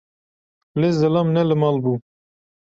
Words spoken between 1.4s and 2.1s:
li mal bû